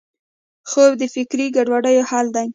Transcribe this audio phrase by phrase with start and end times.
[0.69, 2.47] خوب د فکري ګډوډۍ حل دی